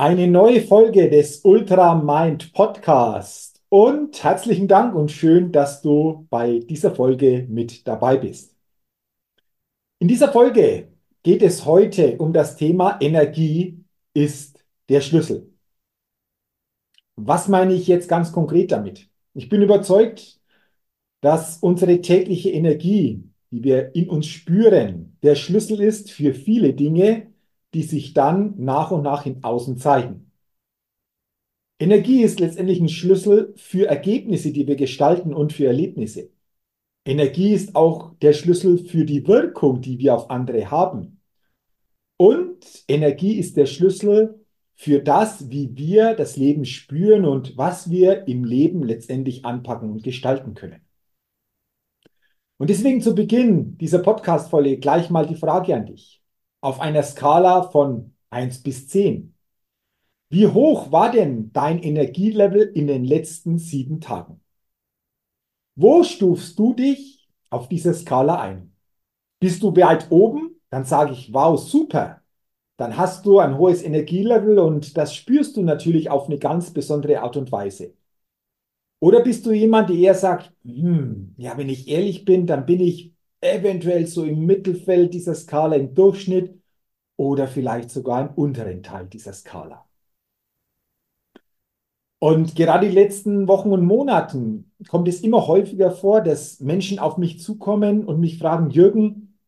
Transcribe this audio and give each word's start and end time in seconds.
Eine 0.00 0.28
neue 0.28 0.60
Folge 0.60 1.10
des 1.10 1.40
Ultra 1.44 1.96
Mind 1.96 2.52
Podcast. 2.52 3.60
Und 3.68 4.22
herzlichen 4.22 4.68
Dank 4.68 4.94
und 4.94 5.10
schön, 5.10 5.50
dass 5.50 5.82
du 5.82 6.24
bei 6.30 6.60
dieser 6.60 6.94
Folge 6.94 7.48
mit 7.48 7.84
dabei 7.84 8.16
bist. 8.16 8.54
In 9.98 10.06
dieser 10.06 10.30
Folge 10.30 10.92
geht 11.24 11.42
es 11.42 11.64
heute 11.66 12.16
um 12.18 12.32
das 12.32 12.54
Thema 12.54 12.96
Energie 13.00 13.84
ist 14.14 14.64
der 14.88 15.00
Schlüssel. 15.00 15.52
Was 17.16 17.48
meine 17.48 17.74
ich 17.74 17.88
jetzt 17.88 18.08
ganz 18.08 18.30
konkret 18.30 18.70
damit? 18.70 19.10
Ich 19.34 19.48
bin 19.48 19.62
überzeugt, 19.62 20.40
dass 21.22 21.58
unsere 21.58 22.00
tägliche 22.02 22.50
Energie, 22.50 23.24
die 23.50 23.64
wir 23.64 23.92
in 23.96 24.08
uns 24.08 24.28
spüren, 24.28 25.16
der 25.24 25.34
Schlüssel 25.34 25.80
ist 25.80 26.12
für 26.12 26.34
viele 26.34 26.72
Dinge, 26.72 27.32
die 27.74 27.82
sich 27.82 28.14
dann 28.14 28.54
nach 28.56 28.90
und 28.90 29.02
nach 29.02 29.26
in 29.26 29.44
Außen 29.44 29.76
zeigen. 29.78 30.30
Energie 31.80 32.22
ist 32.22 32.40
letztendlich 32.40 32.80
ein 32.80 32.88
Schlüssel 32.88 33.54
für 33.56 33.86
Ergebnisse, 33.86 34.52
die 34.52 34.66
wir 34.66 34.76
gestalten 34.76 35.32
und 35.32 35.52
für 35.52 35.66
Erlebnisse. 35.66 36.30
Energie 37.04 37.52
ist 37.52 37.76
auch 37.76 38.14
der 38.20 38.32
Schlüssel 38.32 38.78
für 38.78 39.04
die 39.04 39.26
Wirkung, 39.26 39.80
die 39.80 39.98
wir 39.98 40.14
auf 40.14 40.30
andere 40.30 40.70
haben. 40.70 41.20
Und 42.16 42.84
Energie 42.88 43.38
ist 43.38 43.56
der 43.56 43.66
Schlüssel 43.66 44.44
für 44.74 45.00
das, 45.00 45.50
wie 45.50 45.76
wir 45.76 46.14
das 46.14 46.36
Leben 46.36 46.64
spüren 46.64 47.24
und 47.24 47.56
was 47.56 47.90
wir 47.90 48.26
im 48.26 48.44
Leben 48.44 48.82
letztendlich 48.82 49.44
anpacken 49.44 49.90
und 49.90 50.02
gestalten 50.02 50.54
können. 50.54 50.80
Und 52.58 52.70
deswegen 52.70 53.00
zu 53.00 53.14
Beginn 53.14 53.78
dieser 53.78 54.00
Podcast-Folge 54.00 54.78
gleich 54.78 55.10
mal 55.10 55.26
die 55.26 55.36
Frage 55.36 55.76
an 55.76 55.86
dich 55.86 56.18
auf 56.60 56.80
einer 56.80 57.02
Skala 57.02 57.62
von 57.70 58.14
1 58.30 58.62
bis 58.62 58.88
10. 58.88 59.34
Wie 60.30 60.46
hoch 60.48 60.92
war 60.92 61.12
denn 61.12 61.52
dein 61.52 61.82
Energielevel 61.82 62.62
in 62.62 62.86
den 62.88 63.04
letzten 63.04 63.58
sieben 63.58 64.00
Tagen? 64.00 64.40
Wo 65.76 66.02
stufst 66.04 66.58
du 66.58 66.74
dich 66.74 67.28
auf 67.50 67.68
dieser 67.68 67.94
Skala 67.94 68.40
ein? 68.40 68.74
Bist 69.40 69.62
du 69.62 69.74
weit 69.76 70.10
oben? 70.10 70.60
Dann 70.70 70.84
sage 70.84 71.12
ich, 71.12 71.32
wow, 71.32 71.58
super. 71.58 72.22
Dann 72.78 72.96
hast 72.96 73.26
du 73.26 73.38
ein 73.40 73.58
hohes 73.58 73.82
Energielevel 73.82 74.58
und 74.58 74.96
das 74.96 75.14
spürst 75.14 75.56
du 75.56 75.62
natürlich 75.62 76.10
auf 76.10 76.26
eine 76.26 76.38
ganz 76.38 76.72
besondere 76.72 77.20
Art 77.22 77.36
und 77.36 77.52
Weise. 77.52 77.94
Oder 79.00 79.20
bist 79.22 79.46
du 79.46 79.52
jemand, 79.52 79.90
der 79.90 79.96
eher 79.96 80.14
sagt, 80.14 80.52
hm, 80.64 81.34
ja, 81.36 81.56
wenn 81.56 81.68
ich 81.68 81.88
ehrlich 81.88 82.24
bin, 82.24 82.46
dann 82.46 82.66
bin 82.66 82.80
ich 82.80 83.14
eventuell 83.40 84.06
so 84.06 84.24
im 84.24 84.46
Mittelfeld 84.46 85.14
dieser 85.14 85.34
Skala, 85.34 85.76
im 85.76 85.94
Durchschnitt 85.94 86.60
oder 87.16 87.48
vielleicht 87.48 87.90
sogar 87.90 88.22
im 88.28 88.34
unteren 88.34 88.82
Teil 88.82 89.06
dieser 89.08 89.32
Skala. 89.32 89.88
Und 92.20 92.56
gerade 92.56 92.88
die 92.88 92.94
letzten 92.94 93.46
Wochen 93.46 93.70
und 93.72 93.84
Monaten 93.84 94.72
kommt 94.88 95.06
es 95.08 95.20
immer 95.20 95.46
häufiger 95.46 95.92
vor, 95.92 96.20
dass 96.20 96.60
Menschen 96.60 96.98
auf 96.98 97.16
mich 97.16 97.40
zukommen 97.40 98.04
und 98.04 98.18
mich 98.20 98.38
fragen, 98.38 98.70
Jürgen, 98.70 99.38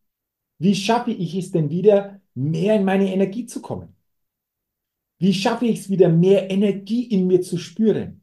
wie 0.58 0.74
schaffe 0.76 1.10
ich 1.12 1.34
es 1.36 1.52
denn 1.52 1.70
wieder, 1.70 2.20
mehr 2.34 2.76
in 2.76 2.84
meine 2.84 3.12
Energie 3.12 3.46
zu 3.46 3.62
kommen? 3.62 3.96
Wie 5.18 5.34
schaffe 5.34 5.66
ich 5.66 5.80
es 5.80 5.88
wieder, 5.88 6.08
mehr 6.08 6.50
Energie 6.50 7.04
in 7.04 7.28
mir 7.28 7.42
zu 7.42 7.58
spüren? 7.58 8.19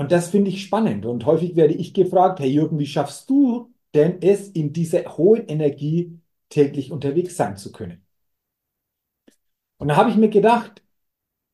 Und 0.00 0.12
das 0.12 0.30
finde 0.30 0.48
ich 0.48 0.62
spannend. 0.62 1.04
Und 1.04 1.26
häufig 1.26 1.56
werde 1.56 1.74
ich 1.74 1.92
gefragt, 1.92 2.40
Herr 2.40 2.46
Jürgen, 2.46 2.78
wie 2.78 2.86
schaffst 2.86 3.28
du 3.28 3.70
denn 3.92 4.22
es, 4.22 4.48
in 4.48 4.72
dieser 4.72 5.18
hohen 5.18 5.46
Energie 5.46 6.18
täglich 6.48 6.90
unterwegs 6.90 7.36
sein 7.36 7.58
zu 7.58 7.70
können? 7.70 8.02
Und 9.76 9.88
da 9.88 9.96
habe 9.96 10.08
ich 10.08 10.16
mir 10.16 10.30
gedacht, 10.30 10.82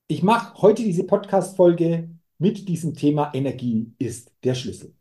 ich 0.06 0.22
mache 0.22 0.62
heute 0.62 0.84
diese 0.84 1.02
Podcast-Folge 1.02 2.08
mit 2.38 2.68
diesem 2.68 2.94
Thema 2.94 3.32
Energie 3.34 3.92
ist 3.98 4.32
der 4.44 4.54
Schlüssel. 4.54 4.94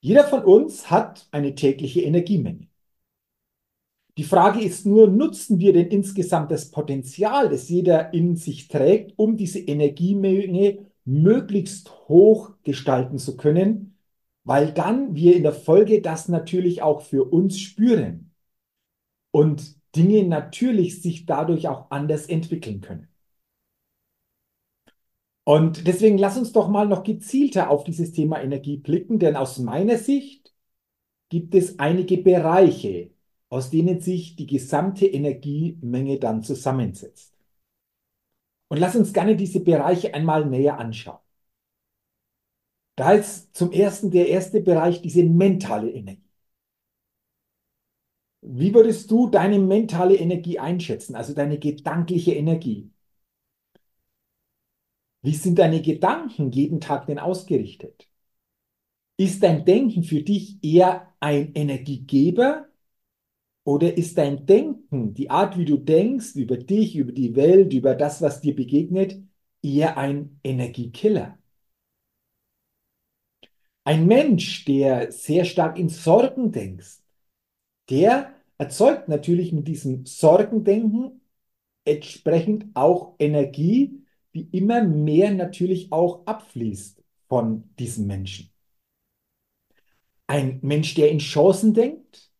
Jeder 0.00 0.24
von 0.24 0.42
uns 0.42 0.90
hat 0.90 1.28
eine 1.30 1.54
tägliche 1.54 2.00
Energiemenge. 2.00 2.66
Die 4.18 4.24
Frage 4.24 4.60
ist 4.60 4.86
nur, 4.86 5.06
nutzen 5.06 5.60
wir 5.60 5.72
denn 5.72 5.86
insgesamt 5.86 6.50
das 6.50 6.68
Potenzial, 6.68 7.48
das 7.48 7.68
jeder 7.68 8.12
in 8.12 8.34
sich 8.34 8.66
trägt, 8.66 9.16
um 9.16 9.36
diese 9.36 9.60
Energiemenge 9.60 10.91
möglichst 11.04 11.90
hoch 12.08 12.52
gestalten 12.62 13.18
zu 13.18 13.36
können, 13.36 13.98
weil 14.44 14.72
dann 14.72 15.14
wir 15.14 15.36
in 15.36 15.42
der 15.42 15.52
Folge 15.52 16.02
das 16.02 16.28
natürlich 16.28 16.82
auch 16.82 17.02
für 17.02 17.24
uns 17.24 17.58
spüren 17.60 18.32
und 19.30 19.76
Dinge 19.94 20.24
natürlich 20.24 21.02
sich 21.02 21.26
dadurch 21.26 21.68
auch 21.68 21.90
anders 21.90 22.26
entwickeln 22.26 22.80
können. 22.80 23.08
Und 25.44 25.86
deswegen 25.86 26.18
lass 26.18 26.38
uns 26.38 26.52
doch 26.52 26.68
mal 26.68 26.86
noch 26.86 27.02
gezielter 27.02 27.68
auf 27.70 27.84
dieses 27.84 28.12
Thema 28.12 28.40
Energie 28.40 28.76
blicken, 28.76 29.18
denn 29.18 29.36
aus 29.36 29.58
meiner 29.58 29.98
Sicht 29.98 30.54
gibt 31.30 31.54
es 31.54 31.78
einige 31.78 32.18
Bereiche, 32.18 33.10
aus 33.48 33.70
denen 33.70 34.00
sich 34.00 34.36
die 34.36 34.46
gesamte 34.46 35.06
Energiemenge 35.06 36.18
dann 36.18 36.42
zusammensetzt. 36.42 37.31
Und 38.72 38.78
lass 38.78 38.96
uns 38.96 39.12
gerne 39.12 39.36
diese 39.36 39.60
Bereiche 39.60 40.14
einmal 40.14 40.46
näher 40.46 40.78
anschauen. 40.78 41.18
Da 42.96 43.12
ist 43.12 43.54
zum 43.54 43.70
ersten 43.70 44.10
der 44.10 44.28
erste 44.28 44.62
Bereich 44.62 45.02
diese 45.02 45.24
mentale 45.24 45.90
Energie. 45.90 46.24
Wie 48.40 48.72
würdest 48.72 49.10
du 49.10 49.28
deine 49.28 49.58
mentale 49.58 50.16
Energie 50.16 50.58
einschätzen, 50.58 51.16
also 51.16 51.34
deine 51.34 51.58
gedankliche 51.58 52.32
Energie? 52.32 52.90
Wie 55.20 55.34
sind 55.34 55.58
deine 55.58 55.82
Gedanken 55.82 56.50
jeden 56.50 56.80
Tag 56.80 57.04
denn 57.08 57.18
ausgerichtet? 57.18 58.08
Ist 59.18 59.42
dein 59.42 59.66
Denken 59.66 60.02
für 60.02 60.22
dich 60.22 60.64
eher 60.64 61.12
ein 61.20 61.52
Energiegeber 61.54 62.71
oder 63.64 63.96
ist 63.96 64.18
dein 64.18 64.46
Denken, 64.46 65.14
die 65.14 65.30
Art, 65.30 65.56
wie 65.56 65.64
du 65.64 65.76
denkst 65.76 66.34
über 66.34 66.56
dich, 66.56 66.96
über 66.96 67.12
die 67.12 67.36
Welt, 67.36 67.72
über 67.72 67.94
das, 67.94 68.20
was 68.20 68.40
dir 68.40 68.54
begegnet, 68.56 69.22
eher 69.62 69.96
ein 69.96 70.40
Energiekiller? 70.42 71.38
Ein 73.84 74.06
Mensch, 74.06 74.64
der 74.64 75.10
sehr 75.12 75.44
stark 75.44 75.78
in 75.78 75.88
Sorgen 75.88 76.52
denkt, 76.52 77.02
der 77.90 78.34
erzeugt 78.58 79.08
natürlich 79.08 79.52
mit 79.52 79.66
diesem 79.66 80.06
Sorgendenken 80.06 81.20
entsprechend 81.84 82.66
auch 82.74 83.16
Energie, 83.18 84.04
die 84.34 84.48
immer 84.56 84.82
mehr 84.84 85.32
natürlich 85.32 85.92
auch 85.92 86.26
abfließt 86.26 87.02
von 87.28 87.74
diesem 87.78 88.06
Menschen. 88.06 88.50
Ein 90.26 90.60
Mensch, 90.62 90.94
der 90.94 91.10
in 91.10 91.18
Chancen 91.18 91.74
denkt, 91.74 92.31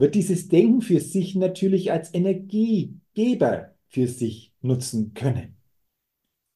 wird 0.00 0.14
dieses 0.14 0.48
Denken 0.48 0.80
für 0.80 0.98
sich 0.98 1.34
natürlich 1.34 1.92
als 1.92 2.14
Energiegeber 2.14 3.74
für 3.88 4.08
sich 4.08 4.54
nutzen 4.62 5.12
können. 5.12 5.56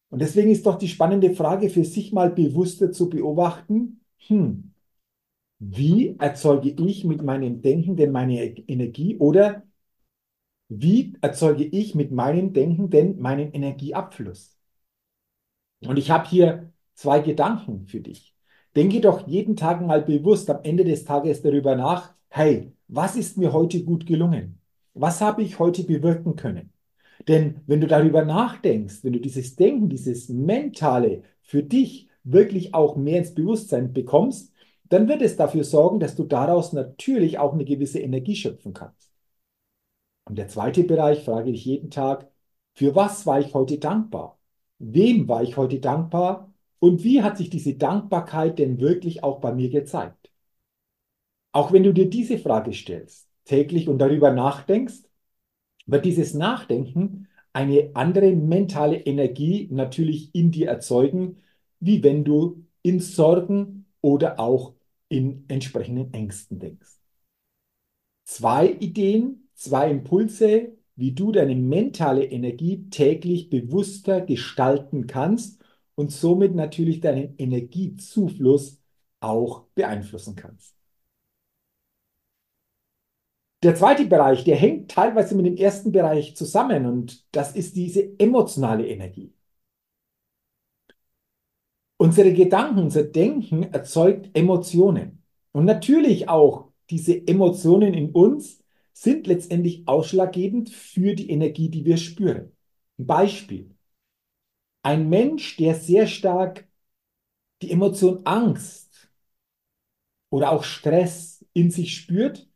Und 0.08 0.23
deswegen 0.23 0.50
ist 0.50 0.64
doch 0.64 0.79
die 0.79 0.88
spannende 0.88 1.35
Frage 1.35 1.69
für 1.69 1.85
sich 1.85 2.11
mal 2.12 2.31
bewusster 2.31 2.91
zu 2.91 3.11
beobachten, 3.11 4.00
hm, 4.17 4.73
wie 5.58 6.17
erzeuge 6.19 6.70
ich 6.70 7.05
mit 7.05 7.23
meinem 7.23 7.61
Denken 7.61 7.96
denn 7.96 8.12
meine 8.12 8.43
Energie 8.67 9.19
oder 9.19 9.62
wie 10.69 11.14
erzeuge 11.20 11.64
ich 11.64 11.94
mit 11.94 12.12
meinem 12.12 12.55
Denken 12.55 12.88
denn 12.88 13.19
meinen 13.19 13.52
Energieabfluss? 13.52 14.56
Und 15.87 15.99
ich 15.99 16.11
habe 16.11 16.26
hier 16.26 16.73
zwei 16.94 17.20
Gedanken 17.20 17.87
für 17.87 18.00
dich. 18.00 18.35
Denke 18.75 19.02
doch 19.02 19.29
jeden 19.29 19.55
Tag 19.55 19.82
mal 19.82 20.00
bewusst 20.00 20.49
am 20.49 20.62
Ende 20.62 20.85
des 20.85 21.05
Tages 21.05 21.43
darüber 21.43 21.76
nach, 21.76 22.14
hey, 22.29 22.74
was 22.89 23.17
ist 23.17 23.39
mir 23.39 23.53
heute 23.53 23.85
gut 23.85 24.07
gelungen? 24.07 24.61
Was 24.95 25.21
habe 25.21 25.43
ich 25.43 25.59
heute 25.59 25.85
bewirken 25.85 26.37
können? 26.37 26.73
Denn 27.29 27.61
wenn 27.67 27.81
du 27.81 27.87
darüber 27.87 28.25
nachdenkst, 28.25 29.03
wenn 29.03 29.13
du 29.15 29.21
dieses 29.21 29.57
Denken, 29.57 29.89
dieses 29.89 30.29
Mentale 30.29 31.23
für 31.43 31.63
dich 31.63 32.09
wirklich 32.25 32.75
auch 32.75 32.97
mehr 32.97 33.19
ins 33.19 33.35
Bewusstsein 33.35 33.93
bekommst, 33.93 34.53
dann 34.89 35.09
wird 35.09 35.23
es 35.23 35.37
dafür 35.37 35.65
sorgen, 35.65 36.01
dass 36.01 36.15
du 36.17 36.25
daraus 36.25 36.73
natürlich 36.73 37.39
auch 37.39 37.55
eine 37.55 37.65
gewisse 37.65 38.01
Energie 38.01 38.37
schöpfen 38.37 38.75
kannst. 38.75 39.11
Und 40.25 40.37
der 40.39 40.49
zweite 40.49 40.85
Bereich, 40.85 41.25
frage 41.25 41.51
ich 41.51 41.65
jeden 41.65 41.91
Tag, 41.91 42.29
für 42.75 42.95
was 42.95 43.27
war 43.27 43.41
ich 43.41 43.55
heute 43.55 43.79
dankbar? 43.79 44.39
Wem 44.79 45.29
war 45.29 45.43
ich 45.43 45.57
heute 45.57 45.81
dankbar? 45.81 46.53
Und 46.79 47.05
wie 47.05 47.23
hat 47.23 47.39
sich 47.39 47.51
diese 47.51 47.75
Dankbarkeit 47.75 48.59
denn 48.59 48.81
wirklich 48.81 49.23
auch 49.23 49.41
bei 49.41 49.55
mir 49.55 49.71
gezeigt? 49.71 50.24
Auch 51.55 51.71
wenn 51.71 51.85
du 51.85 51.95
dir 51.95 52.11
diese 52.11 52.37
Frage 52.37 52.73
stellst, 52.73 53.29
täglich 53.45 53.89
und 53.89 53.99
darüber 53.99 54.33
nachdenkst, 54.33 55.05
wird 55.87 56.05
dieses 56.05 56.35
Nachdenken 56.35 57.29
eine 57.53 57.93
andere 57.95 58.33
mentale 58.33 58.97
Energie 58.97 59.69
natürlich 59.71 60.35
in 60.35 60.51
dir 60.51 60.67
erzeugen, 60.67 61.37
wie 61.79 62.03
wenn 62.03 62.25
du 62.25 62.67
in 62.83 62.99
Sorgen 62.99 63.87
oder 64.01 64.41
auch 64.41 64.75
in 65.09 65.45
entsprechenden 65.47 66.12
Ängsten 66.12 66.59
denkst. 66.59 66.99
Zwei 68.25 68.73
Ideen, 68.73 69.49
zwei 69.55 69.93
Impulse, 69.93 70.77
wie 70.97 71.12
du 71.12 71.31
deine 71.31 71.55
mentale 71.55 72.25
Energie 72.25 72.91
täglich 72.91 73.49
bewusster 73.49 74.21
gestalten 74.23 75.06
kannst 75.06 75.62
und 75.95 76.11
somit 76.11 76.56
natürlich 76.56 77.01
deinen 77.01 77.37
Energiezufluss 77.39 78.81
auch 79.21 79.67
beeinflussen 79.77 80.35
kannst. 80.35 80.75
Der 83.65 83.75
zweite 83.75 84.05
Bereich, 84.05 84.45
der 84.45 84.57
hängt 84.57 84.91
teilweise 84.91 85.35
mit 85.35 85.47
dem 85.47 85.57
ersten 85.57 85.91
Bereich 85.91 86.37
zusammen 86.37 86.85
und 86.85 87.25
das 87.33 87.57
ist 87.57 87.77
diese 87.77 88.19
emotionale 88.19 88.87
Energie. 88.87 89.33
Unsere 91.97 92.35
Gedanken, 92.35 92.81
unser 92.81 93.05
Denken 93.05 93.63
erzeugt 93.63 94.29
Emotionen. 94.37 95.23
Und 95.53 95.65
natürlich 95.65 96.29
auch 96.29 96.73
diese 96.91 97.27
Emotionen 97.27 97.95
in 97.95 98.11
uns 98.11 98.63
sind 98.93 99.27
letztendlich 99.27 99.89
ausschlaggebend 99.89 100.69
für 100.69 101.15
die 101.15 101.31
Energie, 101.31 101.71
die 101.71 101.87
wir 101.87 101.97
spüren. 101.97 102.53
Ein 102.99 103.07
Beispiel. 103.07 103.75
Ein 104.83 105.09
Mensch, 105.09 105.57
der 105.57 105.75
sehr 105.75 106.07
stark 106.07 106.69
die 107.63 107.71
Emotion 107.71 108.27
Angst 108.27 109.11
oder 110.29 110.53
auch 110.53 110.65
Stress 110.65 111.47
in 111.55 111.71
sich 111.71 111.97
spürt, 111.97 112.47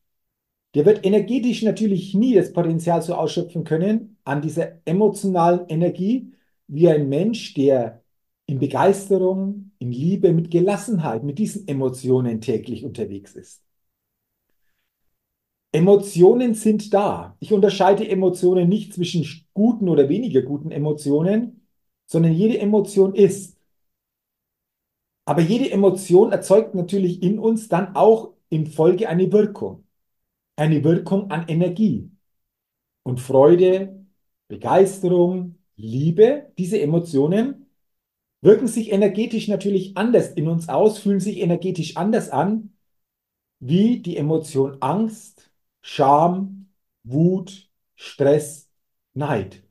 der 0.74 0.84
wird 0.84 1.04
energetisch 1.04 1.62
natürlich 1.62 2.14
nie 2.14 2.34
das 2.34 2.52
Potenzial 2.52 3.02
so 3.02 3.14
ausschöpfen 3.14 3.64
können 3.64 4.18
an 4.24 4.42
dieser 4.42 4.72
emotionalen 4.84 5.66
Energie 5.68 6.32
wie 6.66 6.88
ein 6.88 7.08
Mensch, 7.08 7.54
der 7.54 8.02
in 8.46 8.58
Begeisterung, 8.58 9.72
in 9.78 9.92
Liebe, 9.92 10.32
mit 10.32 10.50
Gelassenheit, 10.50 11.22
mit 11.24 11.38
diesen 11.38 11.66
Emotionen 11.68 12.40
täglich 12.40 12.84
unterwegs 12.84 13.34
ist. 13.34 13.62
Emotionen 15.72 16.54
sind 16.54 16.92
da. 16.94 17.36
Ich 17.40 17.52
unterscheide 17.52 18.08
Emotionen 18.08 18.68
nicht 18.68 18.94
zwischen 18.94 19.26
guten 19.52 19.88
oder 19.88 20.08
weniger 20.08 20.42
guten 20.42 20.70
Emotionen, 20.70 21.66
sondern 22.06 22.32
jede 22.32 22.58
Emotion 22.58 23.14
ist. 23.14 23.58
Aber 25.26 25.42
jede 25.42 25.70
Emotion 25.70 26.32
erzeugt 26.32 26.74
natürlich 26.74 27.22
in 27.22 27.38
uns 27.38 27.68
dann 27.68 27.94
auch 27.96 28.34
in 28.48 28.66
Folge 28.66 29.08
eine 29.10 29.30
Wirkung 29.30 29.84
eine 30.58 30.82
Wirkung 30.84 31.30
an 31.30 31.46
Energie. 31.48 32.10
Und 33.04 33.20
Freude, 33.20 34.04
Begeisterung, 34.48 35.56
Liebe, 35.76 36.52
diese 36.58 36.80
Emotionen 36.80 37.66
wirken 38.40 38.66
sich 38.66 38.92
energetisch 38.92 39.48
natürlich 39.48 39.96
anders 39.96 40.32
in 40.32 40.48
uns 40.48 40.68
aus, 40.68 40.98
fühlen 40.98 41.20
sich 41.20 41.38
energetisch 41.38 41.96
anders 41.96 42.30
an, 42.30 42.72
wie 43.60 44.00
die 44.00 44.16
Emotion 44.16 44.78
Angst, 44.80 45.50
Scham, 45.80 46.68
Wut, 47.04 47.70
Stress, 47.96 48.70
Neid. 49.14 49.62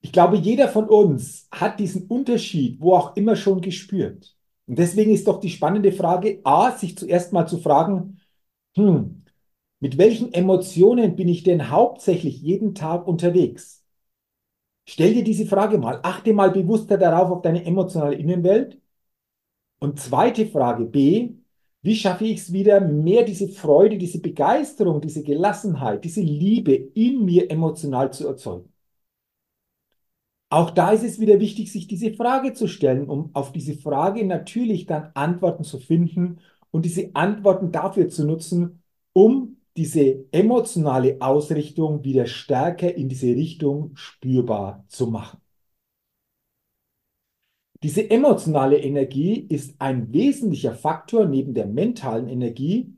Ich 0.00 0.12
glaube, 0.12 0.36
jeder 0.36 0.68
von 0.68 0.88
uns 0.88 1.48
hat 1.50 1.78
diesen 1.78 2.06
Unterschied, 2.08 2.80
wo 2.80 2.94
auch 2.94 3.16
immer 3.16 3.36
schon 3.36 3.60
gespürt. 3.60 4.36
Und 4.66 4.78
deswegen 4.78 5.12
ist 5.12 5.26
doch 5.28 5.40
die 5.40 5.50
spannende 5.50 5.92
Frage, 5.92 6.40
a, 6.44 6.72
sich 6.72 6.96
zuerst 6.96 7.32
mal 7.32 7.46
zu 7.46 7.58
fragen, 7.58 8.20
hm, 8.76 9.24
mit 9.80 9.98
welchen 9.98 10.32
Emotionen 10.34 11.16
bin 11.16 11.28
ich 11.28 11.42
denn 11.44 11.70
hauptsächlich 11.70 12.40
jeden 12.42 12.74
Tag 12.74 13.06
unterwegs? 13.06 13.84
Stell 14.86 15.14
dir 15.14 15.24
diese 15.24 15.46
Frage 15.46 15.78
mal, 15.78 15.98
achte 16.02 16.32
mal 16.32 16.50
bewusster 16.52 16.96
darauf 16.98 17.30
auf 17.30 17.42
deine 17.42 17.64
emotionale 17.64 18.14
Innenwelt. 18.16 18.80
Und 19.80 19.98
zweite 20.00 20.46
Frage 20.46 20.84
B, 20.84 21.34
wie 21.82 21.96
schaffe 21.96 22.24
ich 22.24 22.40
es 22.40 22.52
wieder, 22.52 22.80
mehr 22.80 23.24
diese 23.24 23.48
Freude, 23.48 23.98
diese 23.98 24.20
Begeisterung, 24.20 25.00
diese 25.00 25.22
Gelassenheit, 25.22 26.04
diese 26.04 26.20
Liebe 26.20 26.72
in 26.74 27.24
mir 27.24 27.50
emotional 27.50 28.12
zu 28.12 28.26
erzeugen? 28.28 28.72
Auch 30.50 30.70
da 30.70 30.90
ist 30.92 31.02
es 31.02 31.18
wieder 31.18 31.40
wichtig, 31.40 31.72
sich 31.72 31.86
diese 31.88 32.12
Frage 32.12 32.52
zu 32.52 32.68
stellen, 32.68 33.08
um 33.08 33.30
auf 33.34 33.52
diese 33.52 33.74
Frage 33.74 34.24
natürlich 34.24 34.86
dann 34.86 35.10
Antworten 35.14 35.64
zu 35.64 35.78
finden 35.78 36.40
und 36.72 36.84
diese 36.84 37.14
Antworten 37.14 37.70
dafür 37.70 38.08
zu 38.08 38.26
nutzen, 38.26 38.82
um 39.12 39.58
diese 39.76 40.26
emotionale 40.32 41.18
Ausrichtung 41.20 42.02
wieder 42.04 42.26
stärker 42.26 42.92
in 42.94 43.08
diese 43.08 43.28
Richtung 43.28 43.92
spürbar 43.94 44.84
zu 44.88 45.06
machen. 45.06 45.38
Diese 47.82 48.08
emotionale 48.10 48.78
Energie 48.78 49.40
ist 49.48 49.80
ein 49.80 50.12
wesentlicher 50.12 50.74
Faktor 50.74 51.26
neben 51.26 51.54
der 51.54 51.66
mentalen 51.66 52.28
Energie, 52.28 52.94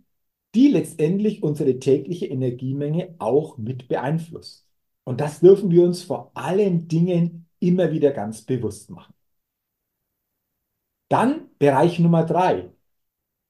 die 0.55 0.69
letztendlich 0.69 1.43
unsere 1.43 1.79
tägliche 1.79 2.27
Energiemenge 2.27 3.15
auch 3.19 3.57
mit 3.57 3.89
beeinflusst. 3.89 4.69
Und 5.05 5.21
das 5.21 5.41
dürfen 5.41 5.71
wir 5.71 5.85
uns 5.85 6.03
vor 6.03 6.33
allen 6.35 6.87
Dingen 6.89 7.47
immer 7.61 7.93
wieder 7.93 8.11
ganz 8.11 8.43
bewusst 8.43 8.91
machen. 8.91 9.15
Dann 11.09 11.49
Bereich 11.59 11.99
Nummer 11.99 12.25
drei, 12.25 12.71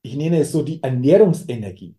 ich 0.05 0.17
nenne 0.17 0.41
es 0.41 0.53
so 0.53 0.63
die 0.63 0.83
Ernährungsenergie. 0.83 1.97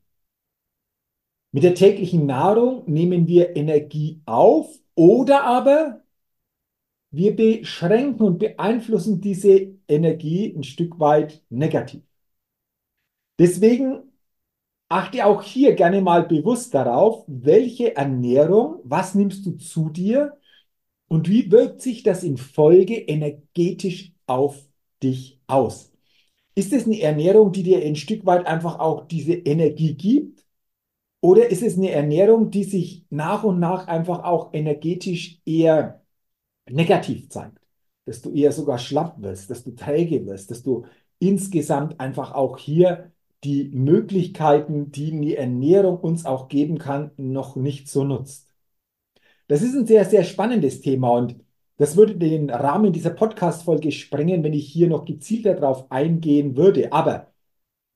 Mit 1.52 1.64
der 1.64 1.74
täglichen 1.74 2.26
Nahrung 2.28 2.84
nehmen 2.86 3.28
wir 3.28 3.56
Energie 3.56 4.22
auf 4.26 4.70
oder 4.94 5.44
aber 5.44 6.04
wir 7.10 7.36
beschränken 7.36 8.22
und 8.24 8.38
beeinflussen 8.40 9.22
diese 9.22 9.74
Energie 9.88 10.54
ein 10.56 10.64
Stück 10.64 11.00
weit 11.00 11.44
negativ. 11.50 12.04
Deswegen 13.40 14.04
achte 14.90 15.26
auch 15.26 15.42
hier 15.42 15.74
gerne 15.74 16.02
mal 16.02 16.28
bewusst 16.28 16.74
darauf, 16.76 17.24
welche 17.28 17.96
Ernährung, 17.96 18.82
was 18.84 19.16
nimmst 19.16 19.46
du 19.46 19.54
zu 19.58 19.90
dir 19.90 20.38
und 21.08 21.28
wie 21.30 21.52
wirkt 21.52 21.82
sich 21.82 22.04
das 22.04 22.24
in 22.24 22.38
Folge 22.38 22.96
energetisch 22.96 24.14
auf 24.28 24.68
dich 25.02 25.40
aus. 25.48 25.95
Ist 26.56 26.72
es 26.74 26.86
eine 26.86 27.00
Ernährung, 27.02 27.52
die 27.52 27.64
dir 27.64 27.84
ein 27.84 27.96
Stück 27.96 28.26
weit 28.26 28.46
einfach 28.48 28.80
auch 28.80 29.08
diese 29.08 29.34
Energie 29.34 29.96
gibt? 29.96 30.46
Oder 31.22 31.50
ist 31.50 31.64
es 31.64 31.78
eine 31.78 31.92
Ernährung, 31.92 32.52
die 32.52 32.64
sich 32.66 33.06
nach 33.10 33.44
und 33.44 33.60
nach 33.60 33.88
einfach 33.88 34.24
auch 34.24 34.54
energetisch 34.54 35.42
eher 35.46 36.04
negativ 36.70 37.30
zeigt? 37.30 37.60
Dass 38.06 38.22
du 38.22 38.32
eher 38.34 38.52
sogar 38.52 38.80
schlapp 38.80 39.22
wirst, 39.22 39.50
dass 39.50 39.64
du 39.64 39.76
träge 39.76 40.26
wirst, 40.28 40.52
dass 40.52 40.64
du 40.64 40.86
insgesamt 41.20 42.00
einfach 42.00 42.34
auch 42.34 42.58
hier 42.58 43.12
die 43.44 43.70
Möglichkeiten, 43.70 44.92
die 44.92 45.12
die 45.22 45.36
Ernährung 45.38 46.00
uns 46.00 46.26
auch 46.26 46.48
geben 46.50 46.80
kann, 46.80 47.12
noch 47.18 47.56
nicht 47.56 47.90
so 47.90 48.04
nutzt. 48.04 48.50
Das 49.48 49.62
ist 49.62 49.76
ein 49.76 49.88
sehr, 49.88 50.06
sehr 50.06 50.24
spannendes 50.24 50.82
Thema 50.82 51.12
und 51.12 51.36
das 51.78 51.98
würde 51.98 52.16
den 52.16 52.50
Rahmen 52.50 52.94
dieser 52.94 53.10
Podcast-Folge 53.12 53.92
sprengen, 53.92 54.44
wenn 54.44 54.54
ich 54.54 54.68
hier 54.72 54.88
noch 54.88 55.06
gezielter 55.06 55.56
darauf 55.56 55.92
eingehen 55.92 56.56
würde. 56.58 56.92
Aber 56.94 57.34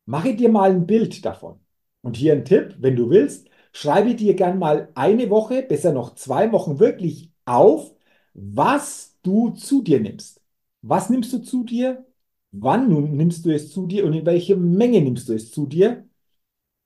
mache 0.05 0.35
dir 0.35 0.49
mal 0.49 0.71
ein 0.71 0.85
Bild 0.87 1.25
davon. 1.25 1.59
Und 2.01 2.17
hier 2.17 2.33
ein 2.33 2.45
Tipp, 2.45 2.75
wenn 2.79 2.95
du 2.95 3.09
willst, 3.09 3.49
schreibe 3.73 4.15
dir 4.15 4.35
gern 4.35 4.59
mal 4.59 4.89
eine 4.95 5.29
Woche, 5.29 5.63
besser 5.63 5.93
noch 5.93 6.15
zwei 6.15 6.51
Wochen 6.51 6.79
wirklich 6.79 7.31
auf, 7.45 7.93
was 8.33 9.17
du 9.23 9.51
zu 9.51 9.81
dir 9.83 9.99
nimmst. 9.99 10.41
Was 10.81 11.09
nimmst 11.09 11.33
du 11.33 11.39
zu 11.39 11.63
dir? 11.63 12.05
Wann 12.51 12.89
nimmst 13.15 13.45
du 13.45 13.51
es 13.51 13.71
zu 13.71 13.85
dir 13.87 14.05
und 14.05 14.13
in 14.13 14.25
welcher 14.25 14.55
Menge 14.57 15.01
nimmst 15.01 15.29
du 15.29 15.33
es 15.33 15.51
zu 15.51 15.67
dir? 15.67 16.05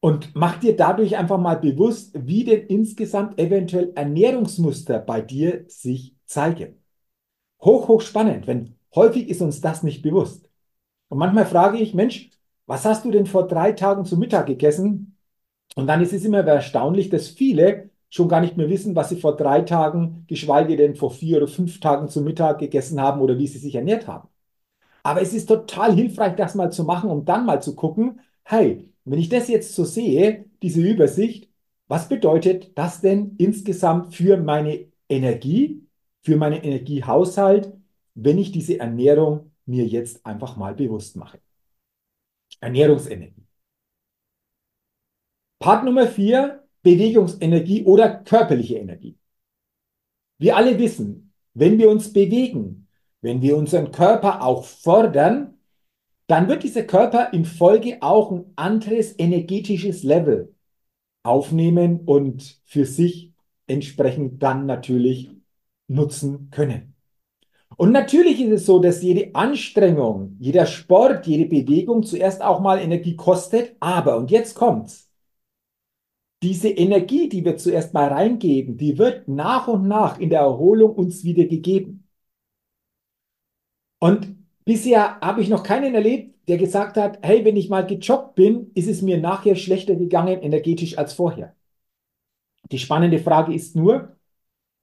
Und 0.01 0.35
mach 0.35 0.59
dir 0.59 0.75
dadurch 0.75 1.17
einfach 1.17 1.39
mal 1.39 1.55
bewusst, 1.55 2.13
wie 2.27 2.43
denn 2.43 2.67
insgesamt 2.67 3.39
eventuell 3.39 3.93
Ernährungsmuster 3.95 5.00
bei 5.00 5.21
dir 5.21 5.65
sich 5.67 6.15
zeigen. 6.25 6.82
Hoch, 7.63 7.88
hoch 7.88 8.01
spannend, 8.01 8.48
wenn 8.48 8.75
häufig 8.96 9.29
ist 9.29 9.41
uns 9.41 9.62
das 9.62 9.84
nicht 9.84 10.01
bewusst. 10.01 10.50
Und 11.10 11.20
manchmal 11.20 11.46
frage 11.46 11.77
ich, 11.79 11.93
Mensch, 11.93 12.32
was 12.65 12.86
hast 12.86 13.05
du 13.05 13.12
denn 13.12 13.25
vor 13.25 13.48
drei 13.48 13.72
Tagen 13.74 14.05
zu 14.05 14.17
Mittag 14.17 14.48
gegessen? 14.48 15.17
Und 15.75 15.88
dann 15.88 16.01
ist 16.01 16.13
es 16.13 16.25
immer 16.25 16.46
erstaunlich, 16.46 17.10
dass 17.10 17.27
viele 17.27 17.89
schon 18.10 18.29
gar 18.29 18.41
nicht 18.41 18.58
mehr 18.58 18.70
wissen, 18.70 18.96
was 18.96 19.10
sie 19.10 19.20
vor 19.20 19.36
drei 19.38 19.62
Tagen, 19.62 20.25
geschweige 20.27 20.77
denn 20.77 20.96
vor 20.96 21.12
vier 21.12 21.38
oder 21.38 21.48
fünf 21.48 21.79
Tagen 21.79 22.10
zu 22.10 22.22
Mittag 22.22 22.60
gegessen 22.60 23.01
haben 23.01 23.22
oder 23.22 23.38
wie 23.39 23.48
sie 23.48 23.58
sich 23.58 23.75
ernährt 23.75 24.08
haben. 24.08 24.29
Aber 25.03 25.22
es 25.22 25.34
ist 25.34 25.48
total 25.48 25.93
hilfreich, 25.96 26.36
das 26.36 26.55
mal 26.55 26.72
zu 26.72 26.84
machen, 26.84 27.10
um 27.10 27.25
dann 27.25 27.46
mal 27.46 27.62
zu 27.62 27.75
gucken, 27.75 28.22
hey, 28.43 28.89
wenn 29.05 29.20
ich 29.20 29.29
das 29.29 29.48
jetzt 29.50 29.75
so 29.75 29.86
sehe, 29.86 30.46
diese 30.62 30.82
Übersicht, 30.82 31.50
was 31.88 32.10
bedeutet 32.10 32.77
das 32.77 33.01
denn 33.01 33.36
insgesamt 33.38 34.15
für 34.15 34.38
meine 34.38 34.88
Energie, 35.10 35.88
für 36.24 36.38
meinen 36.38 36.63
Energiehaushalt, 36.63 37.74
wenn 38.15 38.38
ich 38.38 38.51
diese 38.51 38.80
Ernährung 38.80 39.51
mir 39.65 39.86
jetzt 39.86 40.25
einfach 40.25 40.56
mal 40.58 40.74
bewusst 40.74 41.15
mache? 41.15 41.39
Ernährungsenergie. 42.60 43.46
Part 45.60 45.86
Nummer 45.86 46.08
vier, 46.08 46.63
Bewegungsenergie 46.82 47.84
oder 47.86 48.24
körperliche 48.24 48.77
Energie. 48.77 49.18
Wir 50.38 50.58
alle 50.58 50.77
wissen, 50.77 51.34
wenn 51.53 51.77
wir 51.77 51.89
uns 51.89 52.12
bewegen, 52.12 52.88
wenn 53.22 53.42
wir 53.42 53.56
unseren 53.56 53.92
Körper 53.92 54.42
auch 54.42 54.65
fordern, 54.65 55.58
dann 56.27 56.48
wird 56.48 56.63
dieser 56.63 56.84
Körper 56.84 57.32
in 57.32 57.46
Folge 57.46 57.98
auch 58.01 58.32
ein 58.32 58.51
anderes 58.56 59.18
energetisches 59.18 60.03
Level 60.03 60.53
aufnehmen 61.24 62.01
und 62.06 62.60
für 62.65 62.86
sich 62.86 63.32
entsprechend 63.68 64.44
dann 64.44 64.65
natürlich 64.65 65.32
nutzen 65.87 66.49
können. 66.51 66.95
Und 67.77 67.91
natürlich 67.91 68.39
ist 68.41 68.51
es 68.51 68.65
so, 68.65 68.79
dass 68.79 69.01
jede 69.01 69.33
Anstrengung, 69.35 70.37
jeder 70.39 70.65
Sport, 70.65 71.25
jede 71.27 71.45
Bewegung 71.45 72.03
zuerst 72.03 72.41
auch 72.41 72.59
mal 72.59 72.79
Energie 72.79 73.15
kostet, 73.15 73.75
aber, 73.79 74.17
und 74.17 74.31
jetzt 74.31 74.55
kommt's, 74.55 75.09
diese 76.43 76.69
Energie, 76.69 77.29
die 77.29 77.43
wir 77.45 77.57
zuerst 77.57 77.93
mal 77.93 78.09
reingeben, 78.09 78.77
die 78.77 78.97
wird 78.97 79.27
nach 79.27 79.67
und 79.67 79.87
nach 79.87 80.19
in 80.19 80.29
der 80.29 80.41
Erholung 80.41 80.93
uns 80.93 81.23
wieder 81.23 81.45
gegeben. 81.45 82.07
Und 83.99 84.35
bisher 84.65 85.19
habe 85.21 85.41
ich 85.41 85.49
noch 85.49 85.63
keinen 85.63 85.95
erlebt, 85.95 86.47
der 86.49 86.57
gesagt 86.57 86.97
hat, 86.97 87.19
hey, 87.21 87.45
wenn 87.45 87.55
ich 87.55 87.69
mal 87.69 87.85
gejoggt 87.85 88.35
bin, 88.35 88.71
ist 88.75 88.89
es 88.89 89.01
mir 89.01 89.17
nachher 89.19 89.55
schlechter 89.55 89.95
gegangen 89.95 90.41
energetisch 90.41 90.97
als 90.97 91.13
vorher. 91.13 91.55
Die 92.71 92.79
spannende 92.79 93.19
Frage 93.19 93.53
ist 93.53 93.75
nur, 93.75 94.17